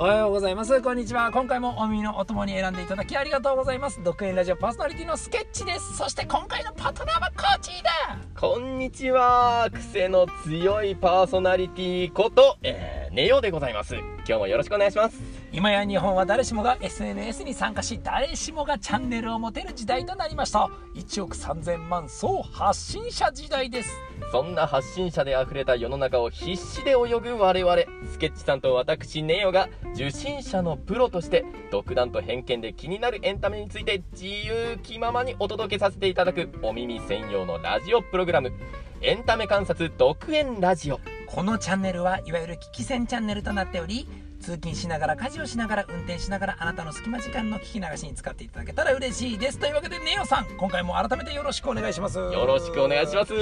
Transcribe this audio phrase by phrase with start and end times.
[0.00, 0.80] おはようございます。
[0.80, 1.32] こんにちは。
[1.32, 4.00] 今回もお耳のお供に選んでいただきありがとうございます。
[4.04, 5.96] 独演ラジオパーソナリティのスケッチです。
[5.96, 9.68] そして今回のパートナーはコーチーだこんにちは。
[9.74, 13.96] 癖の強いパーソナリティこと、えー、ネオでございます。
[13.96, 15.20] 今日もよろしくお願いします。
[15.50, 20.68] 今や日本は誰しもが SNS に参加し誰しもがチャンネルを持てる時代となりました。
[20.94, 23.90] 1億3000万総発信者時代です。
[24.30, 27.76] そんな発信者で溢れた世の中を必死で泳ぐ我々
[28.10, 38.52] スケッチさんと私ネオが受信者のプロとして独断と偏見で気になるエンタメについて自由気ままにお届けさせていただくお耳専用のラジオプログラム。
[39.00, 41.00] エンタメ観察独演ラジオ。
[41.26, 44.06] このチャンネルはいわゆる聞き戦チャンネルとなっており
[44.48, 49.58] 通勤しながら家事をしながら運転しながらあなたの隙間時間の聞き流しに使っていただけたら嬉しいです。
[49.58, 52.16] というわけでネオさん今回も改めてよろしくお願いします。
[52.16, 53.34] よろしくお願いします。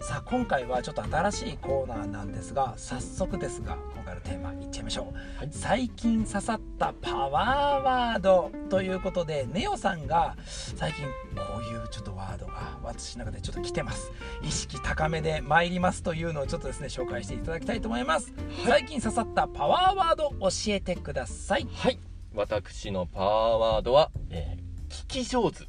[0.00, 5.48] さあ今回はちょっと新しいコーナーなんですが早速ですが今回のテーマいっちゃいましょう、はい。
[5.50, 14.12] 最近刺さったパワーワードということでネオさんが最近こういうちょっとワードが私の中でちょっと来てます。
[14.42, 18.32] 意識高めで参りますというのをちょっとですね紹介していただきたいと思います、
[18.64, 21.66] 最近刺さったパワーワード教えてください。
[21.74, 21.98] はい。
[22.34, 25.64] 私のパワーワードは、えー聞き上手。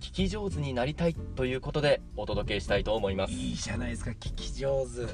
[0.00, 3.32] 聞き上手になりたいということでお届けしたいと思います。
[3.32, 5.06] いいじゃないですか聞き上手。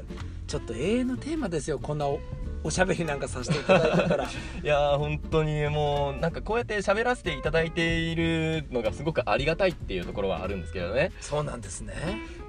[0.48, 2.06] ちょっと永遠のテーマですよこんな
[2.62, 4.24] おおしゃべりなんかさせていただいたから。
[4.62, 11.12] いやー本当にもうなんかこうやって喋らせていただいているのがすごくありがたいっていうところはあるんですけどね。
[11.20, 11.94] そうなんですね。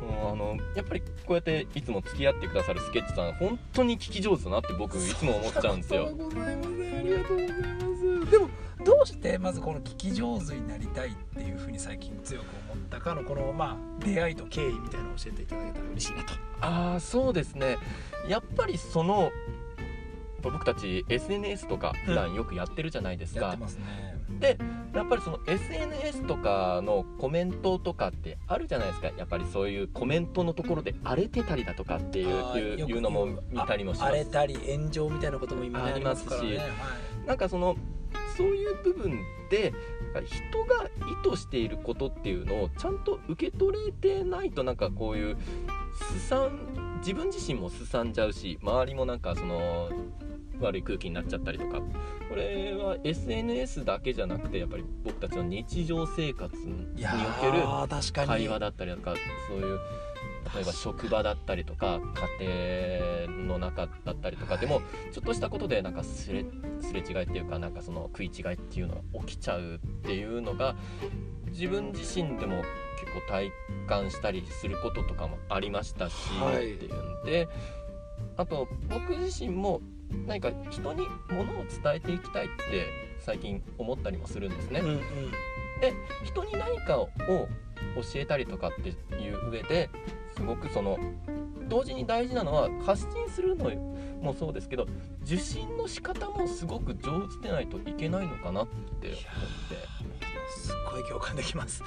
[0.01, 6.07] もうあのやっぱりこうやっていつも付き合ってくださるスケッチさん本当に聞き上手だなって僕いつも思っちゃうんですよ。
[6.07, 8.49] ありがとうございますでも
[8.83, 16.33] どうしてまずこの聞き上手になりたいっていうふうに最近強く思ったかのこのまあ出会いと経緯みたいなのを教えていただけたら嬉しいなと。
[16.61, 17.77] ああそうですね。
[18.27, 19.31] やっぱりその
[20.49, 23.55] 僕たち SNS とか普段よくやってるじゃないですか、
[24.39, 24.57] で
[24.93, 29.11] やっぱりその SNS とかのコメントとかってあるじゃないですか。
[29.17, 34.09] やっぱりそういうコメントのところで荒れてたりだとかっていういうのも見たりもします。
[34.09, 35.91] 荒れたり炎上みたいなことも今ね。
[35.93, 36.63] ありますしね、は
[37.25, 37.27] い。
[37.27, 37.75] なんかその
[38.35, 39.19] そういう部分
[39.49, 39.73] で
[40.25, 45.37] 人が意図していることっていうのをちゃんと受け取れてないとなんかこういう
[45.93, 49.89] すさん自分自身もすさんじゃうし周りもなんかその
[50.63, 51.81] 悪い空気になっちゃったりとか。
[52.29, 59.15] これは SNS だけじゃなくてやっぱり僕たちの日常生活における会話だったりとか
[59.49, 59.79] そういう
[60.55, 61.99] 例えば職場だったりとか
[62.39, 66.45] 家庭の中だったりとかでも、はいちょっとしたことでなんかすれ
[66.79, 70.75] すれ違いっていうかなんかその食い違いっていうのが起きちゃうっていうのが
[71.49, 72.63] 自分自身でも
[73.01, 73.51] 結構体
[73.87, 76.75] 感したりすることとかもありましたし、はい。
[76.75, 77.49] っていうんで
[78.37, 79.81] あと僕自身も
[80.27, 82.87] 何か人に物を伝えていきたいって
[83.19, 84.79] 最近思ったりもするんですね。
[84.81, 84.97] うんうん。
[85.81, 87.47] で人に何かを教
[88.15, 89.89] えたりとかっていう上で
[90.35, 90.99] すごくその
[91.67, 93.69] 同時に大事なのは発信するの
[94.21, 94.87] もそうですけど
[95.23, 100.01] 受信の仕方もすごく上手でないといけないのかなって思って。
[100.51, 101.81] すっごい共感できます。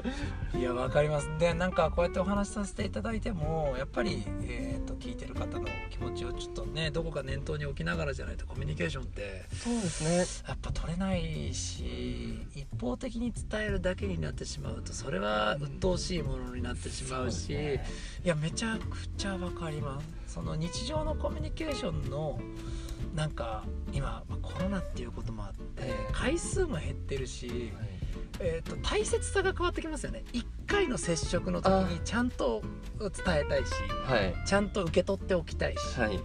[0.58, 1.28] いやわかります。
[1.38, 10.48] でなんかこうやってお話しさせていただいてもやっぱり、えー、と聞いてる方の気持ちをちょっとねどこか念頭に置きながらじゃないとコミュニケーションってそうですね。
[10.48, 17.86] やっぱ取れないし一方的に伝えるだけになってしまうとそれは鬱陶しいものになってしまうし、そうですね。
[18.24, 20.34] いやめちゃくちゃわかります。
[20.34, 22.38] その日常のコミュニケーションの
[23.14, 27.72] なんか今まあコロナっていうこともあって回数も減ってるし、
[28.40, 30.24] えー、と大切さが変わってきますよね。
[30.32, 32.62] 1回の接触の時にちゃんと
[32.98, 33.10] 伝
[33.40, 33.72] えたいし
[34.04, 34.34] はい。
[34.46, 36.20] ちゃんと受け取っておきたいし、はい。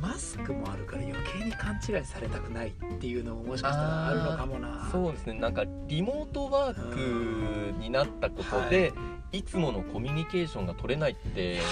[0.00, 4.88] マスクもあるから余計に勘違いされたくないっていうのももしかしたらあるのかもな。
[4.92, 5.34] そうですね。
[5.34, 8.92] なんかリモートワークになったことで、
[9.32, 11.62] い、つものコミュニケーションが取れないってわ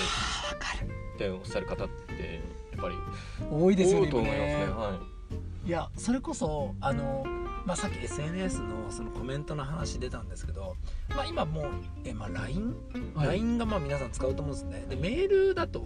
[0.59, 1.05] かる。
[1.15, 2.41] っておっしゃる方って
[2.73, 2.97] やっぱり
[3.51, 4.55] 多いですよね多いと思いますね。
[4.67, 5.01] は
[5.67, 7.25] いやそれこそあの、
[7.65, 10.77] まあ、さっき SNS のそのコメントの話出たんですけど、
[11.11, 11.65] まあ、今もう
[12.05, 12.77] え、まあ、LINE、
[13.15, 13.29] はい。
[13.29, 14.87] LINE がまあ皆さん使うと思うんですね。
[14.89, 15.81] でメールだと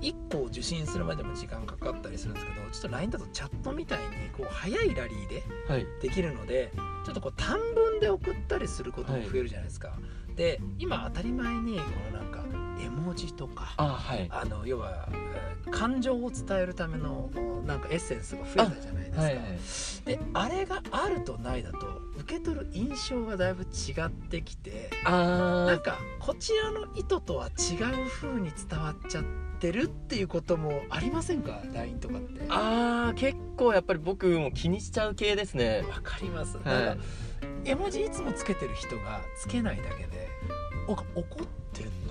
[0.00, 5.86] 1個受信するまでも時間かかったりするんですけどちょっと LINE だとチャットみたいにこう早いラリーではい。
[6.00, 6.70] できるので
[7.04, 9.92] ちょっとこう短文で送ったりすることも増えるじゃないですか、
[10.36, 12.29] で今当たり前にこのなんか
[12.84, 14.28] 絵文字とかあはい。
[14.30, 17.30] あの要はえー感情を伝えるための
[17.66, 19.44] なんかエッセンスが増えたじゃないですか、はいはい。
[20.06, 21.78] であれがあるとないだと
[22.18, 27.74] 受け取る印象がだいぶ違ってきてなあんかこちらの意図とは違
[28.06, 29.24] う風に伝わっちゃっ
[29.60, 32.40] てるっていうこともありませんか？LINE とかって。
[32.48, 35.84] あー結構やっぱり僕も気にしちゃう系ですね。
[35.88, 36.66] わかります、はい。
[36.66, 37.04] なんか
[37.64, 40.28] 絵文字いつもつけてる人がつけないだけで
[40.88, 41.04] お怒
[41.44, 42.08] ってん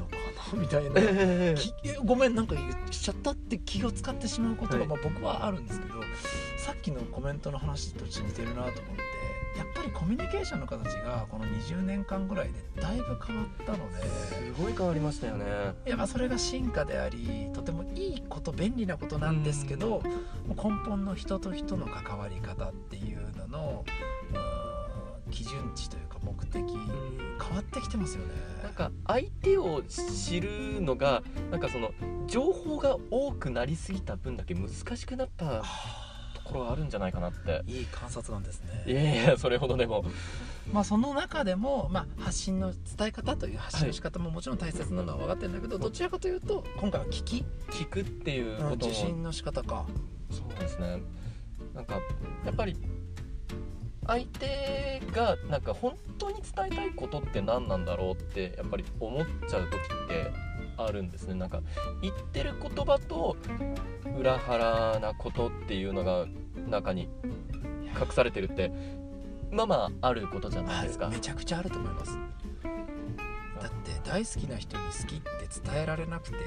[0.53, 1.01] みたいな。
[1.55, 1.71] き
[2.03, 4.87] ごめんなんか言っちゃったって気を使ってしまうことが、はい。
[4.87, 5.95] まあ、僕はあるんですけど
[6.57, 8.81] さっきのコメントの話と似てるなと思って
[9.57, 15.45] やっぱりコミュニケーションの形がこの20年間ぐらいでだいぶ変わったのですごい変わりましたよね。
[15.85, 20.01] いやまあそれが進化でありとてもいいこと便利なことなんですけど
[20.47, 20.55] 根
[20.87, 23.85] 本の人と人の関わり方っていうのの
[24.33, 26.63] うん基準値というか目的
[27.49, 28.33] 変わってきてますよね。
[28.63, 31.91] なんか相手を知るのがなんかその
[32.27, 35.63] 情報が多くなりすぎた分だけ難しくなったは
[36.35, 39.15] ところがあるんじゃないかなってあいい観察なんですいね。
[39.15, 40.05] やいやそれほどでも
[40.71, 49.87] まあその中でも、まあ、発信の伝え方という発信の仕方ももちろん大切なのは分かってるんだけど、どちらかというと今回は聞き、聞くっていうことも受信の仕方か。
[50.29, 51.01] そうですね
[51.73, 51.95] なんか
[52.45, 52.75] やっぱり
[54.09, 60.31] 相手がなんか本当に伝えたいことって何なんだろうってやっぱり思っちゃう時って
[60.77, 61.61] あるんですねなんか
[62.01, 63.37] 言ってる言葉と
[64.17, 66.25] 裏腹なことっていうのが
[66.67, 67.07] 中に
[68.01, 68.71] 隠されてるって
[69.51, 72.17] まあまああることじゃないですか、めちゃくちゃあると思います。
[73.61, 75.29] だって大好きな人に好きって
[75.71, 76.37] 伝えられなくて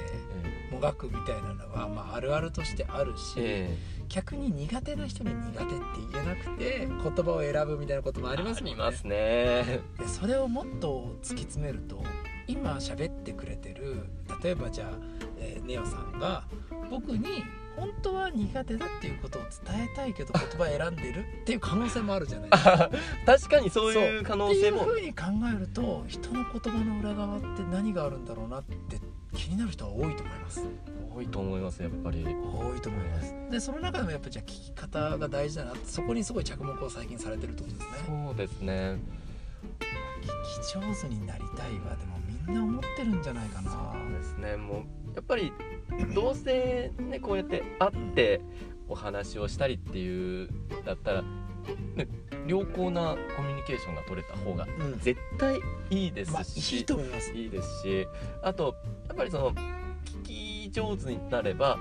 [0.70, 3.76] えもがくみたいなのは、まあ、あるあるとしてあるし、え
[4.08, 5.74] 逆に苦手な人に苦手って
[6.12, 8.76] 言えなくて言葉を選ぶみたいなこともありますもんね。
[8.76, 9.80] ますね。
[9.98, 12.02] でそれをもっと突き詰めると
[12.46, 14.06] 今喋ってくれてる
[14.42, 14.88] 例えばじゃあ、
[15.38, 16.44] えーネオさんが
[16.90, 17.44] 僕に
[17.76, 22.90] 本当は苦手だっていうことを伝えたいけど言葉選んでるっていう可能性もあるじゃないですか。
[23.26, 25.24] 確かにそういう可能ってい性もうふうに考
[25.54, 29.00] えると人の言葉の裏側って何があるんだろうなって
[29.34, 30.64] 気になる人は多いと思います。
[31.14, 32.24] 多いと思いますやっぱり。
[32.24, 32.28] 多
[32.76, 33.34] いと思います。
[33.50, 38.26] でその中でもやっぱじゃあ聞き方が大事だなってそこにすごい着目を最近されてるってことですね。
[38.26, 38.98] そうですね。
[40.22, 43.70] 聞き上手になりたいはでもみんな思ってるんじゃないかな。
[43.70, 43.76] そ
[44.08, 44.56] うですね。
[44.56, 45.52] もうやっぱり
[46.14, 48.40] どうせねこうやって会って
[48.88, 50.48] お話をしたりっていう
[50.84, 52.08] だったら、ね、
[52.46, 54.98] 良好なコミュニケーションが取れた方がうん。
[55.00, 55.60] 絶対
[55.90, 57.32] いいですまあし、いいと思います。
[57.32, 58.06] いいですし。
[58.42, 58.74] あと
[59.08, 59.52] やっぱりその
[60.24, 61.78] 聞き上手になれば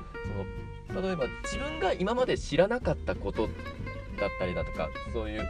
[0.87, 5.47] その例えば自分が今まで知らなかったことだったりだとかそういう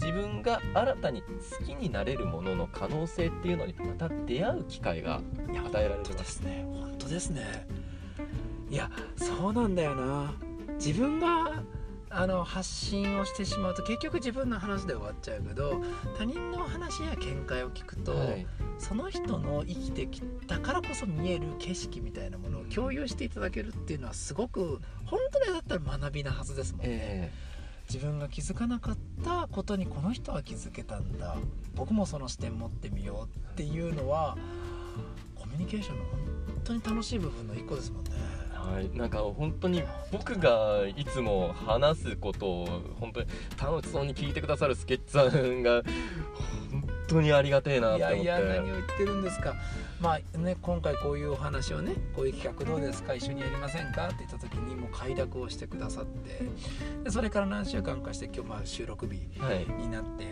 [0.00, 5.20] 自分が新たに好きになれるものの可能性っていうのにまた出会う機会が
[5.66, 6.64] 与えられ本当ですすね。
[6.66, 7.66] 本当ですね。
[8.70, 10.34] いやそうなんだよな。
[10.78, 11.62] 自分が
[12.10, 15.82] あの発信をしてしまうと結局自分の話で終わっちゃうけど
[16.16, 18.46] 他人の話や見解を聞くと、はい。
[18.78, 27.32] その人の生きてきたからこそ見える景色みたいなものを共有していただけるっていうのはすごく本当にだったら学びなはずですもんね、え
[27.92, 31.36] 自分が気づかなかったことにこの人は気づけたんだ。
[31.74, 34.67] 僕もその視点持ってみようっていうのはコ
[35.58, 36.20] ミュニケーションの本
[36.64, 38.10] 当に楽しい部分の一個ですもんね。
[38.54, 39.82] えはい、なんか本当に
[40.12, 42.66] 僕がいつも話すことを
[43.00, 43.26] 本当に
[43.60, 45.82] 楽しそうに聞いてくださるスケッチさんが
[46.70, 48.22] 本当にありがてえなって思って。
[48.22, 49.54] いやいや何を言ってるんですか。
[50.00, 56.44] まあね今回こういうお話をねこういう企画どうですか一緒にやりませんかって言った時にもう快諾をしてくださって
[57.02, 59.66] でそれから何週間かして今日まあ収録日はい。
[59.66, 60.26] になって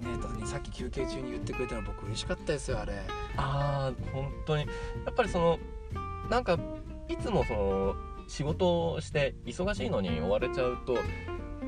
[0.00, 2.94] ね特にさっき休憩中に言ってくれたの僕嬉しかったですよあれ。
[3.36, 4.62] ああ本当に。
[4.62, 4.68] や
[5.10, 5.58] っぱりその
[6.30, 6.58] なんか
[7.08, 7.94] いつもその
[8.28, 10.98] 仕事をして忙しいのに追われちゃうと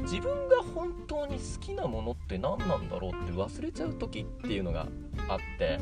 [0.03, 4.87] 自分が本当に好きなものって何なんだろうって忘れちゃう時っていうのが
[5.29, 5.79] あって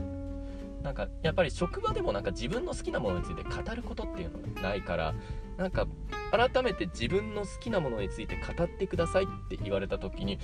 [0.83, 5.15] なんかやっぱり職場でもなんか自分の好きなものについて語ることっていうのがないから
[5.57, 5.87] なんか
[6.31, 10.39] 改めて自分の好きなものについて語ってくださいって言われた時に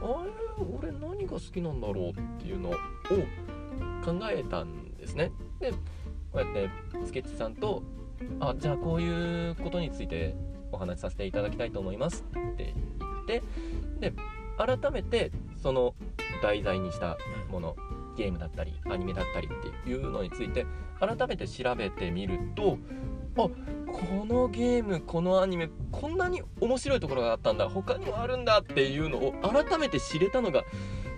[0.00, 0.30] あれ？
[0.58, 2.72] 俺何が好きなんだろうっていうのを
[4.04, 5.32] 考えたんですね。
[5.60, 5.76] でこ
[6.34, 6.70] うやって
[7.04, 7.82] スケッチさんと
[8.40, 10.34] 「あじゃあこういうことについて
[10.70, 13.42] お話しさせていただきたいと思います」って言って
[14.00, 14.12] で
[14.56, 15.94] 改めてその
[16.42, 17.18] 題材にした
[17.50, 17.76] もの
[18.16, 20.66] ゲームだったりアニメだったりっていうのについて
[21.00, 22.78] 改めて調べてみると
[23.36, 23.50] あこ
[24.26, 27.68] のゲームこのアニメこんなに面白いところがあったんだ。
[27.68, 30.62] 他にもあるんだっていうのを改めて知れたのが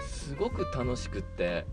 [0.01, 1.65] すごく楽しくって。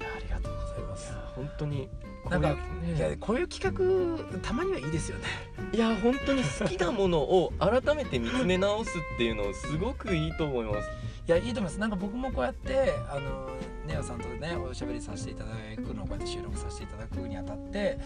[0.00, 1.12] いやありがとうございます。
[1.34, 1.88] 本当に
[2.24, 5.24] こなんかこういういやこういう企画たまにはいいですよね。
[5.72, 10.88] いや本当に好きなものを改めて見つめ直すっていうのすごくいいと思います
[11.26, 11.78] いやいいと思います。
[11.78, 13.48] なんか僕もこうやってあの
[13.86, 17.98] ネオさんとねおしゃべりさせていただくのをこうやって収録させていただくにあたって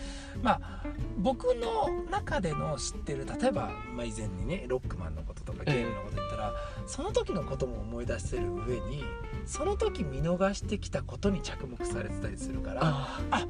[0.43, 0.85] まあ
[1.19, 6.53] 僕の中での知ってる例えば、まあ、以前にねロックマンのこととかゲームのこと言ったら、
[6.87, 9.05] その時のことも思い出せる上に
[9.47, 13.47] その時見逃してきたことに着目されてたりするからあ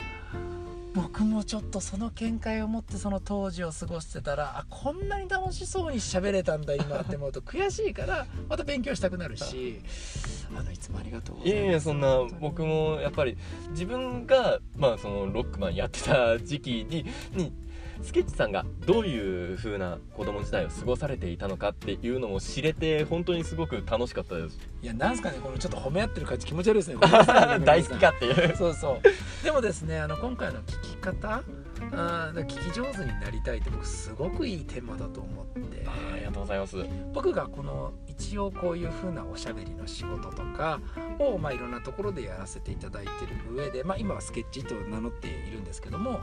[0.96, 9.82] 僕もちょっとその見解を持ってその当時を過ごしてたらあこんなに楽しそうに喋れたんだ今って思うと悔しいからまた勉強したくなるし
[10.58, 11.60] あのいつもありがとうございます。
[11.60, 13.36] いやいやそんな僕もやっぱり
[13.70, 17.52] 自分がまあそのロックマンやってた時期にに
[18.02, 24.58] スケッチさんがどういう風な子供時代を過ごされていたのかっていうのも知れて本当にすごく楽しかったです。
[24.82, 26.96] いやなんすかねこのちょっと褒め合ってる感じ気持ち悪いですね
[27.64, 29.44] 大好きかっていうそうそう。
[29.44, 31.42] でもですねあの今回の聞き方
[31.92, 35.86] あー聞き上手になりたいって僕すごくいいテーマだと思って。
[35.86, 36.76] ありがとうございます。
[37.12, 40.80] 僕がこの一応こういう風なおしゃべりの仕事とか
[41.18, 46.20] を、まあ、いろんなところでやらせていただいてる上で、まあ、今はスケッチと名乗っているんですけども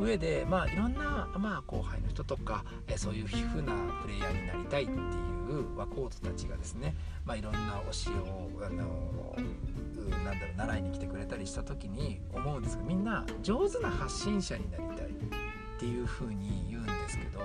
[0.00, 6.94] 上で、まあ、いろんな、まあ、後輩の人とかえそういう風なプレイヤーになりたいっていう若人たちがですね、
[7.24, 17.40] まあ、いろんな教えをあのうなんだろう習いに来てくれたりした時に思うんですけどみんな上手な発信者になりたいっていう風に言うんですけど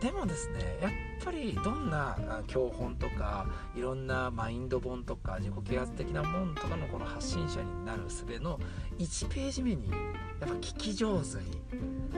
[0.00, 0.90] でもですねやっ
[1.24, 8.60] ぱりどんな教本とかいろんなマインド本とか自己啓発的なもんとかのこの発信者になる術の
[8.98, 11.38] 1ページ目にやっぱ聞き上手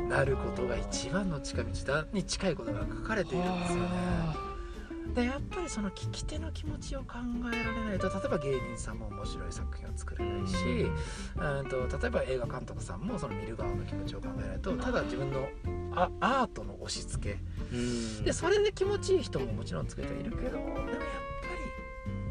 [0.01, 4.58] になることが一番の近道だに近いことが書かれているんですよね。
[5.19, 7.17] でやっぱりその聞き手の気持ちを考
[7.53, 10.55] えられないと例えば芸人さんも面白い作品を作れないし、
[11.37, 15.49] うんと例えば映画監督さんもその見る側の気持ちを考えないとただ自分の
[15.97, 17.39] あアートの押し付け。
[17.73, 18.25] うん。
[18.25, 20.91] でそれで気持ちいい人ももちろん作れてはいるけどでもやっぱ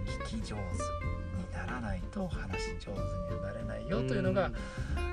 [0.06, 3.00] り聞き上手にならないと話し上手
[3.36, 4.50] にはなれないよというのが、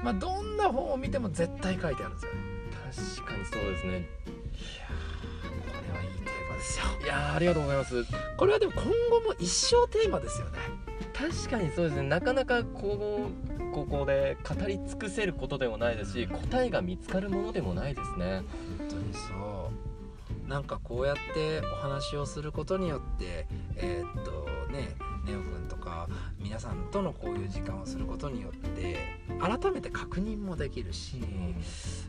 [0.04, 3.24] まあ、どんな本を見ても絶対書いてあるんですよね。
[3.24, 4.08] 確かにそうですね
[6.64, 6.84] ですよ。
[7.02, 8.04] いやーありがとうございます
[8.36, 8.88] これはでも今後
[9.20, 10.58] も一生テーマですよね。
[11.12, 13.28] 確かにそうですねなかなかこ
[13.60, 18.42] うここで語り尽くせることでもないですし答えが見つかるものでもないですね
[18.78, 19.20] 本当にそ
[20.46, 24.94] うなんかこうやってお話をすることによってえーっとね
[25.24, 28.96] ネオ君とか皆さんとのこういう時間をすることによって
[29.40, 31.22] 改めて確認もできるし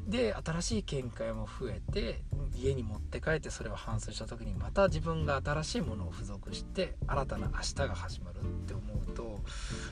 [0.07, 2.21] で新しい見解も増えて
[2.55, 9.39] 家に持って帰ってそれを反芻した時にまた自分が新しいものを付属して新たな明日が始まるって思うと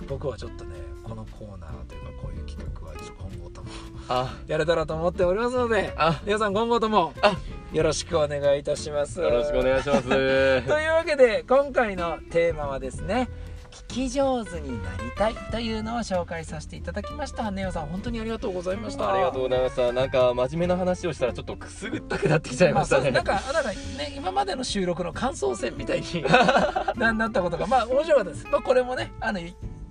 [0.07, 3.69] 僕はちょっとねこのコーナーというかこういう企画はちょっと今後とも
[4.07, 4.35] あ。
[4.47, 6.21] やれたらと思っておりますのであ。
[6.25, 7.35] 皆さん今後ともあ
[7.73, 9.19] よろしくお願いいたします。
[9.19, 10.03] よろしくお願いします。
[10.07, 13.27] というわけで今回のテーマはですね
[13.71, 17.49] 聞き上手になりたいというのを紹介させていただきました。
[17.49, 19.11] ネオさん本当にありがとうございました。
[19.11, 26.23] ありがとうございましたなんか真面目な話をしたらちょっとくすぐったくなってきちゃいましたね、あそうですなんかなんかね今までの収録の感想戦みたいに
[26.95, 29.39] ななったことがまあ面白かったです、まあ、これもねあの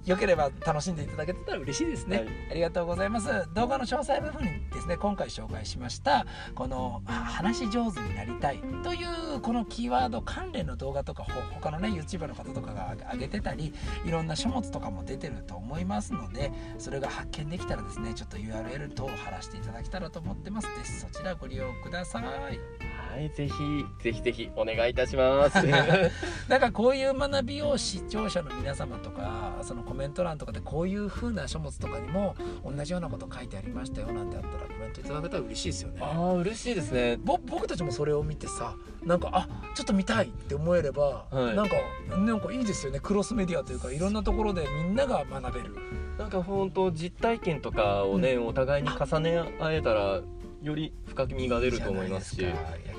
[0.04, 2.28] よければ楽しんでいただけてたら嬉しいですね、はい。
[2.50, 3.28] ありがとうございます。
[3.54, 9.04] 動画の詳細部分にですね今回紹介しましたこのあ話し上手になりたいとい
[9.37, 13.73] うこのキーワード関連の動画とかほ他のね YouTuber の方とかが上げてたり
[14.04, 20.68] いろんな書物とかも出てると思いますのでそれが発見できたらですねちょっと URL 等を貼らせていただけたらと思ってます。
[20.68, 25.59] ぜひそちらご利用くださいはいぜひぜひぜひお願いいたします。
[26.49, 36.00] なんかこういう学びを視聴者の皆様とかそのコメント欄とかでこういう風な書物とかにも同じようなこと書いてありましたよなんてあったらコメントいただけたら嬉しいですよね。
[36.00, 37.19] ああ嬉しいですね。
[37.23, 41.54] ぼ僕たちもそれを見てさなんかあちょっと見たいって思えれば、はい。
[41.54, 41.76] なんか
[42.16, 43.00] なんかいいですよね。
[43.00, 45.76] クロスメディアというかいろんなところでみんなが学べる。
[46.19, 50.21] なんか本当実体験とかをね、お互いに重ね合えたら
[50.62, 52.40] より深みが出ると思いますし。
[52.40, 52.52] いや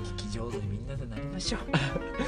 [0.04, 1.60] 聞き上手にみんなでなりましょう。
[1.72, 1.76] よ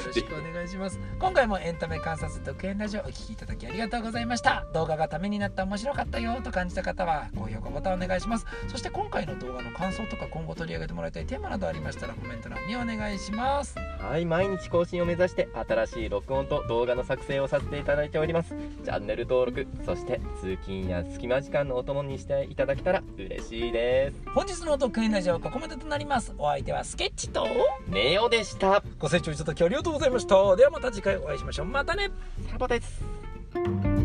[0.06, 0.98] ろしくお願いします。
[1.18, 4.66] 今回もエンタメ観察独演ラジオお聞きいただきありがとうございました。
[4.72, 8.46] 動画がためになった面白かったよと感じた方は高評価ボタンお願いします。
[8.68, 13.76] そして今回の動画の感想とか今後取り上げてもらいたいテーマなどありましたらコメント欄にお願いします。
[14.00, 18.54] はい毎日更新を目指して新しい録音と動画の作成をさせていただいております。
[18.84, 24.30] チャンネル登録そして通勤や隙間時間のお供にしていただけたら嬉しいです。
[24.34, 26.34] 本日の独演ラジオはここまでとなります。
[26.38, 27.46] お相手はスケッチと
[27.88, 28.82] ネオでした。
[28.98, 30.56] ご清聴いただきありがとうございました。
[30.56, 31.66] ではまた次回お会いしましょう。
[31.66, 32.10] またね。
[32.50, 33.95] サボです